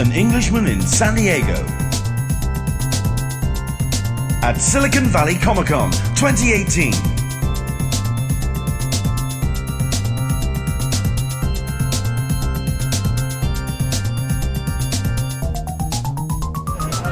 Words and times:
An 0.00 0.12
Englishman 0.12 0.66
in 0.66 0.80
San 0.80 1.14
Diego. 1.14 1.62
At 4.42 4.54
Silicon 4.54 5.04
Valley 5.04 5.36
Comic 5.36 5.66
Con 5.66 5.90
2018. 6.14 7.19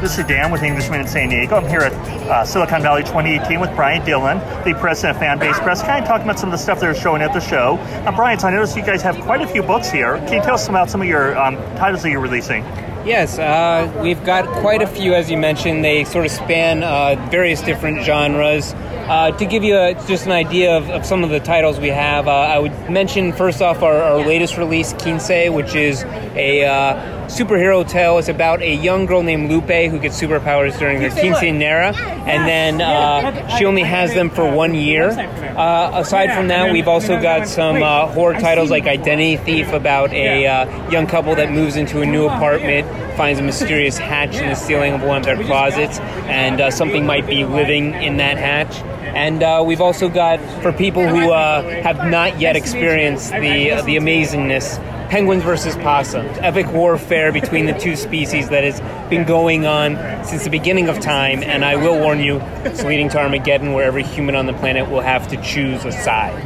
This 0.00 0.16
is 0.16 0.26
Dan 0.26 0.52
with 0.52 0.62
Englishman 0.62 1.00
in 1.00 1.08
San 1.08 1.28
Diego. 1.28 1.56
I'm 1.56 1.66
here 1.66 1.80
at 1.80 1.92
uh, 1.92 2.44
Silicon 2.44 2.82
Valley 2.82 3.02
2018 3.02 3.58
with 3.58 3.74
Bryant 3.74 4.06
Dillon, 4.06 4.38
the 4.62 4.78
president 4.78 5.16
of 5.16 5.22
Fanbase 5.22 5.60
Press, 5.64 5.82
kind 5.82 6.00
of 6.00 6.08
talking 6.08 6.24
about 6.24 6.38
some 6.38 6.50
of 6.50 6.52
the 6.52 6.62
stuff 6.62 6.78
they're 6.78 6.94
showing 6.94 7.20
at 7.20 7.32
the 7.32 7.40
show. 7.40 7.74
Now, 8.04 8.14
Bryant, 8.14 8.42
so 8.42 8.46
I 8.46 8.52
noticed 8.52 8.76
you 8.76 8.84
guys 8.84 9.02
have 9.02 9.20
quite 9.22 9.42
a 9.42 9.46
few 9.48 9.60
books 9.60 9.90
here. 9.90 10.18
Can 10.18 10.34
you 10.34 10.42
tell 10.42 10.54
us 10.54 10.68
about 10.68 10.88
some 10.88 11.02
of 11.02 11.08
your 11.08 11.36
um, 11.36 11.56
titles 11.76 12.04
that 12.04 12.10
you're 12.10 12.20
releasing? 12.20 12.62
Yes, 13.04 13.40
uh, 13.40 13.92
we've 14.00 14.22
got 14.22 14.46
quite 14.60 14.82
a 14.82 14.86
few, 14.86 15.14
as 15.14 15.28
you 15.28 15.36
mentioned. 15.36 15.84
They 15.84 16.04
sort 16.04 16.26
of 16.26 16.30
span 16.30 16.84
uh, 16.84 17.16
various 17.30 17.60
different 17.60 18.04
genres. 18.04 18.74
Uh, 18.74 19.32
to 19.32 19.46
give 19.46 19.64
you 19.64 19.76
a, 19.76 19.94
just 20.06 20.26
an 20.26 20.32
idea 20.32 20.76
of, 20.76 20.88
of, 20.90 21.06
some 21.06 21.24
of 21.24 21.30
the 21.30 21.40
titles 21.40 21.80
we 21.80 21.88
have, 21.88 22.28
uh, 22.28 22.32
I 22.32 22.58
would 22.60 22.88
mention 22.88 23.32
first 23.32 23.60
off 23.62 23.82
our, 23.82 23.96
our 23.96 24.18
lasted 24.18 24.58
release, 24.58 24.92
Quince, 24.92 25.50
which 25.50 25.74
is 25.74 26.04
a 26.04 26.64
uh, 26.64 27.17
superhero 27.28 27.86
tale. 27.88 28.18
is 28.18 28.28
about 28.28 28.60
a 28.62 28.74
young 28.74 29.06
girl 29.06 29.22
named 29.22 29.50
Lupe 29.50 29.90
who 29.90 29.98
gets 29.98 30.20
superpowers 30.20 30.78
during 30.78 31.00
her 31.00 31.08
quinceanera, 31.08 31.94
and 32.26 32.48
then 32.48 32.80
uh, 32.80 33.56
she 33.56 33.64
only 33.64 33.82
has 33.82 34.12
them 34.14 34.30
for 34.30 34.50
one 34.50 34.74
year. 34.74 35.10
Uh, 35.10 35.90
aside 35.94 36.34
from 36.34 36.48
that, 36.48 36.72
we've 36.72 36.88
also 36.88 37.20
got 37.20 37.46
some 37.46 37.82
uh, 37.82 38.06
horror 38.08 38.34
titles 38.34 38.70
like 38.70 38.86
Identity 38.86 39.36
Thief 39.36 39.72
about 39.72 40.12
a 40.12 40.44
young 40.90 41.06
couple 41.06 41.34
that 41.34 41.52
moves 41.52 41.76
into 41.76 42.00
a 42.00 42.06
new 42.06 42.26
apartment, 42.26 42.86
finds 43.16 43.38
a 43.40 43.42
mysterious 43.42 43.98
hatch 43.98 44.36
in 44.36 44.48
the 44.48 44.54
ceiling 44.54 44.94
of 44.94 45.02
one 45.02 45.18
of 45.18 45.24
their 45.24 45.42
closets, 45.44 45.98
and 46.28 46.72
something 46.72 47.06
might 47.06 47.26
be 47.26 47.44
living 47.44 47.94
in 47.94 48.16
that 48.16 48.38
hatch. 48.38 48.82
And 49.14 49.42
uh, 49.42 49.64
we've 49.66 49.80
also 49.80 50.08
got, 50.08 50.38
for 50.62 50.72
people 50.72 51.06
who 51.06 51.32
uh, 51.32 51.62
have 51.82 52.08
not 52.08 52.40
yet 52.40 52.56
experienced 52.56 53.30
the, 53.32 53.72
uh, 53.72 53.82
the 53.82 53.96
amazingness, 53.96 54.78
penguins 55.08 55.42
versus 55.42 55.74
possums, 55.76 56.36
epic 56.38 56.70
warfare 56.72 57.32
between 57.32 57.66
the 57.66 57.72
two 57.72 57.96
species 57.96 58.50
that 58.50 58.64
has 58.64 58.80
been 59.08 59.24
going 59.26 59.66
on 59.66 59.96
since 60.24 60.44
the 60.44 60.50
beginning 60.50 60.88
of 60.88 61.00
time. 61.00 61.42
And 61.42 61.64
I 61.64 61.76
will 61.76 61.98
warn 61.98 62.20
you, 62.20 62.40
it's 62.64 62.84
leading 62.84 63.08
to 63.10 63.18
Armageddon, 63.18 63.72
where 63.72 63.84
every 63.84 64.02
human 64.02 64.34
on 64.34 64.46
the 64.46 64.52
planet 64.52 64.90
will 64.90 65.00
have 65.00 65.28
to 65.28 65.42
choose 65.42 65.84
a 65.84 65.92
side. 65.92 66.44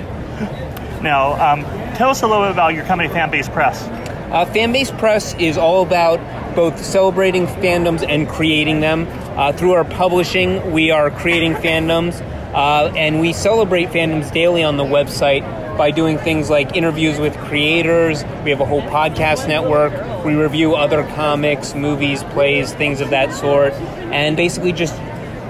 Now, 1.03 1.33
um, 1.33 1.63
tell 1.97 2.11
us 2.11 2.23
a 2.23 2.27
little 2.27 2.45
bit 2.45 2.53
about 2.53 2.75
your 2.75 2.85
company, 2.85 3.09
Fanbase 3.09 3.53
Press. 3.53 3.83
Uh, 3.83 4.47
Fanbase 4.47 4.97
Press 4.99 5.35
is 5.35 5.59
all 5.59 5.83
about 5.83 6.21
both 6.55 6.83
celebrating 6.85 7.47
fandoms 7.47 8.07
and 8.09 8.29
creating 8.29 8.81
them. 8.81 9.07
Uh, 9.37 9.53
through 9.53 9.73
our 9.73 9.85
publishing, 9.85 10.73
we 10.73 10.91
are 10.91 11.11
creating 11.11 11.55
fandoms. 11.55 12.21
Uh, 12.55 12.93
and 12.95 13.21
we 13.21 13.33
celebrate 13.33 13.89
fandoms 13.89 14.31
daily 14.31 14.63
on 14.63 14.77
the 14.77 14.85
website 14.85 15.43
by 15.77 15.91
doing 15.91 16.19
things 16.19 16.48
like 16.51 16.77
interviews 16.77 17.19
with 17.19 17.37
creators. 17.39 18.25
We 18.45 18.51
have 18.51 18.61
a 18.61 18.65
whole 18.65 18.83
podcast 18.83 19.48
network. 19.48 20.25
We 20.25 20.34
review 20.34 20.75
other 20.75 21.03
comics, 21.03 21.75
movies, 21.75 22.23
plays, 22.25 22.73
things 22.73 23.01
of 23.01 23.11
that 23.11 23.33
sort, 23.33 23.73
and 24.12 24.37
basically 24.37 24.73
just 24.73 24.95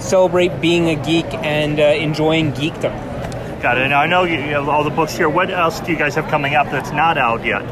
celebrate 0.00 0.60
being 0.60 0.88
a 0.88 0.96
geek 0.96 1.26
and 1.34 1.78
uh, 1.78 1.84
enjoying 1.84 2.52
geekdom. 2.52 3.11
Got 3.62 3.78
it. 3.78 3.86
Now 3.86 4.00
I 4.00 4.08
know 4.08 4.24
you 4.24 4.40
have 4.40 4.68
all 4.68 4.82
the 4.82 4.90
books 4.90 5.16
here. 5.16 5.28
What 5.28 5.48
else 5.48 5.78
do 5.78 5.92
you 5.92 5.96
guys 5.96 6.16
have 6.16 6.26
coming 6.26 6.56
up 6.56 6.68
that's 6.72 6.90
not 6.90 7.16
out 7.16 7.44
yet? 7.44 7.62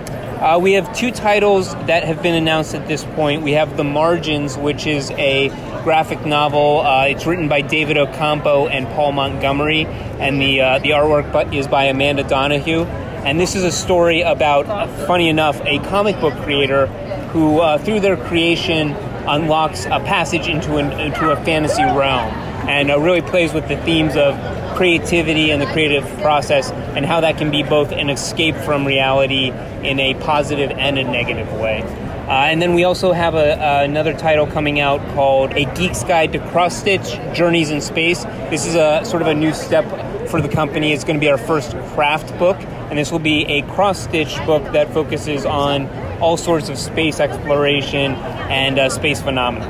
Uh, 0.40 0.56
we 0.62 0.74
have 0.74 0.94
two 0.96 1.10
titles 1.10 1.74
that 1.86 2.04
have 2.04 2.22
been 2.22 2.36
announced 2.36 2.76
at 2.76 2.86
this 2.86 3.04
point. 3.16 3.42
We 3.42 3.52
have 3.52 3.76
The 3.76 3.82
Margins, 3.82 4.56
which 4.56 4.86
is 4.86 5.10
a 5.10 5.48
graphic 5.82 6.24
novel. 6.24 6.82
Uh, 6.82 7.06
it's 7.06 7.26
written 7.26 7.48
by 7.48 7.62
David 7.62 7.98
Ocampo 7.98 8.68
and 8.68 8.86
Paul 8.94 9.10
Montgomery, 9.10 9.84
and 9.84 10.40
the 10.40 10.60
uh, 10.60 10.78
the 10.78 10.90
artwork 10.90 11.52
is 11.52 11.66
by 11.66 11.86
Amanda 11.86 12.22
Donahue. 12.22 12.84
And 12.84 13.40
this 13.40 13.56
is 13.56 13.64
a 13.64 13.72
story 13.72 14.20
about, 14.20 14.66
funny 15.08 15.28
enough, 15.28 15.60
a 15.64 15.80
comic 15.80 16.20
book 16.20 16.34
creator 16.44 16.86
who, 17.32 17.58
uh, 17.58 17.78
through 17.78 17.98
their 17.98 18.16
creation, 18.16 18.92
unlocks 19.26 19.86
a 19.86 19.98
passage 19.98 20.46
into 20.46 20.76
an, 20.76 20.92
into 21.00 21.30
a 21.32 21.36
fantasy 21.44 21.82
realm, 21.82 22.32
and 22.68 22.92
uh, 22.92 23.00
really 23.00 23.22
plays 23.22 23.52
with 23.52 23.66
the 23.66 23.76
themes 23.78 24.14
of 24.14 24.36
creativity 24.80 25.50
and 25.50 25.60
the 25.60 25.66
creative 25.66 26.06
process, 26.22 26.70
and 26.96 27.04
how 27.04 27.20
that 27.20 27.36
can 27.36 27.50
be 27.50 27.62
both 27.62 27.92
an 27.92 28.08
escape 28.08 28.54
from 28.56 28.86
reality 28.86 29.50
in 29.82 30.00
a 30.00 30.14
positive 30.20 30.70
and 30.70 30.98
a 30.98 31.04
negative 31.04 31.52
way. 31.60 31.82
Uh, 31.82 32.48
and 32.48 32.62
then 32.62 32.72
we 32.72 32.82
also 32.82 33.12
have 33.12 33.34
a, 33.34 33.60
uh, 33.60 33.82
another 33.82 34.14
title 34.14 34.46
coming 34.46 34.80
out 34.80 34.98
called 35.14 35.52
A 35.52 35.66
Geek's 35.74 36.02
Guide 36.04 36.32
to 36.32 36.38
Cross 36.48 36.78
Stitch 36.78 37.10
Journeys 37.34 37.68
in 37.68 37.82
Space. 37.82 38.24
This 38.48 38.64
is 38.64 38.74
a 38.74 39.04
sort 39.04 39.20
of 39.20 39.28
a 39.28 39.34
new 39.34 39.52
step 39.52 39.84
for 40.30 40.40
the 40.40 40.48
company. 40.48 40.94
It's 40.94 41.04
going 41.04 41.16
to 41.16 41.20
be 41.20 41.28
our 41.28 41.36
first 41.36 41.72
craft 41.92 42.38
book, 42.38 42.56
and 42.88 42.98
this 42.98 43.12
will 43.12 43.18
be 43.18 43.44
a 43.44 43.60
cross 43.74 44.04
stitch 44.04 44.34
book 44.46 44.62
that 44.72 44.94
focuses 44.94 45.44
on 45.44 45.90
all 46.22 46.38
sorts 46.38 46.70
of 46.70 46.78
space 46.78 47.20
exploration 47.20 48.12
and 48.48 48.78
uh, 48.78 48.88
space 48.88 49.20
phenomena. 49.20 49.66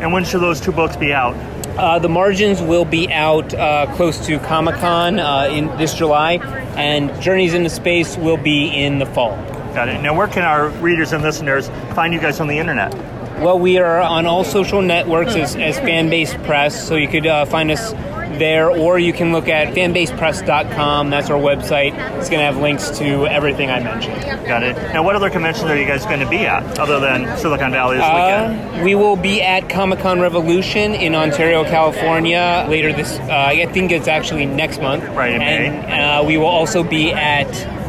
And 0.00 0.12
when 0.12 0.24
should 0.24 0.40
those 0.40 0.60
two 0.60 0.72
books 0.72 0.96
be 0.96 1.12
out? 1.12 1.36
Uh, 1.78 1.96
the 1.96 2.08
margins 2.08 2.60
will 2.60 2.84
be 2.84 3.08
out 3.12 3.54
uh, 3.54 3.86
close 3.94 4.26
to 4.26 4.40
Comic 4.40 4.74
Con 4.76 5.20
uh, 5.20 5.48
in 5.48 5.68
this 5.78 5.94
July, 5.94 6.34
and 6.76 7.22
Journeys 7.22 7.54
into 7.54 7.70
Space 7.70 8.16
will 8.16 8.36
be 8.36 8.66
in 8.66 8.98
the 8.98 9.06
fall. 9.06 9.36
Got 9.74 9.88
it. 9.88 10.02
Now, 10.02 10.12
where 10.12 10.26
can 10.26 10.42
our 10.42 10.70
readers 10.80 11.12
and 11.12 11.22
listeners 11.22 11.68
find 11.94 12.12
you 12.12 12.18
guys 12.18 12.40
on 12.40 12.48
the 12.48 12.58
internet? 12.58 12.92
Well, 13.40 13.60
we 13.60 13.78
are 13.78 14.00
on 14.00 14.26
all 14.26 14.42
social 14.42 14.82
networks 14.82 15.36
as, 15.36 15.54
as 15.54 15.78
Fanbase 15.78 16.44
Press, 16.44 16.88
so 16.88 16.96
you 16.96 17.06
could 17.06 17.28
uh, 17.28 17.44
find 17.44 17.70
us 17.70 17.92
there, 18.38 18.70
or 18.70 18.98
you 18.98 19.12
can 19.12 19.32
look 19.32 19.48
at 19.48 19.74
fanbasepress.com. 19.74 21.10
That's 21.10 21.30
our 21.30 21.38
website. 21.38 21.94
It's 22.18 22.28
going 22.28 22.40
to 22.40 22.46
have 22.46 22.56
links 22.56 22.90
to 22.98 23.26
everything 23.26 23.70
I 23.70 23.80
mentioned. 23.80 24.22
Got 24.46 24.62
it. 24.62 24.76
Now, 24.92 25.02
what 25.02 25.16
other 25.16 25.30
conventions 25.30 25.66
are 25.70 25.76
you 25.76 25.86
guys 25.86 26.04
going 26.04 26.20
to 26.20 26.28
be 26.28 26.38
at 26.38 26.78
other 26.78 27.00
than 27.00 27.36
Silicon 27.38 27.72
Valley 27.72 27.96
this 27.96 28.04
uh, 28.04 28.54
weekend? 28.54 28.84
We 28.84 28.94
will 28.94 29.16
be 29.16 29.42
at 29.42 29.68
Comic 29.68 30.00
Con 30.00 30.20
Revolution 30.20 30.94
in 30.94 31.14
Ontario, 31.14 31.64
California 31.64 32.66
later 32.68 32.92
this. 32.92 33.18
Uh, 33.18 33.46
I 33.48 33.66
think 33.72 33.92
it's 33.92 34.08
actually 34.08 34.46
next 34.46 34.80
month. 34.80 35.04
Right 35.04 35.32
in 35.32 35.42
and, 35.42 35.86
May. 35.86 36.00
Uh, 36.00 36.24
we 36.24 36.36
will 36.36 36.46
also 36.46 36.82
be 36.82 37.12
at 37.12 37.48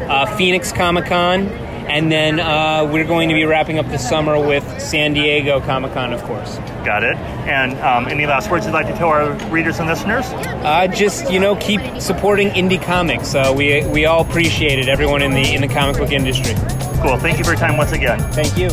uh, 0.09 0.25
Phoenix 0.38 0.71
Comic 0.71 1.06
Con 1.06 1.69
and 1.89 2.11
then 2.11 2.39
uh, 2.39 2.88
we're 2.91 3.05
going 3.05 3.29
to 3.29 3.35
be 3.35 3.44
wrapping 3.45 3.79
up 3.79 3.88
the 3.88 3.97
summer 3.97 4.39
with 4.39 4.63
San 4.79 5.13
Diego 5.13 5.59
Comic 5.59 5.94
Con, 5.94 6.13
of 6.13 6.22
course. 6.23 6.57
Got 6.85 7.03
it. 7.03 7.16
And 7.47 7.77
um, 7.79 8.07
any 8.07 8.25
last 8.25 8.50
words 8.50 8.66
you'd 8.66 8.73
like 8.73 8.88
to 8.88 8.94
tell 8.94 9.09
our 9.09 9.33
readers 9.50 9.79
and 9.79 9.88
listeners? 9.88 10.25
Uh, 10.27 10.88
just 10.88 11.31
you 11.31 11.39
know, 11.39 11.55
keep 11.55 11.81
supporting 12.00 12.50
indie 12.50 12.81
comics. 12.81 13.35
Uh, 13.35 13.53
we 13.55 13.85
we 13.88 14.05
all 14.05 14.22
appreciate 14.22 14.79
it. 14.79 14.88
Everyone 14.88 15.22
in 15.22 15.31
the 15.31 15.53
in 15.53 15.61
the 15.61 15.67
comic 15.67 15.97
book 15.97 16.11
industry. 16.11 16.53
Cool. 17.01 17.17
Thank 17.17 17.38
you 17.38 17.44
for 17.44 17.51
your 17.51 17.59
time 17.59 17.77
once 17.77 17.91
again. 17.91 18.19
Thank 18.33 18.57
you. 18.57 18.69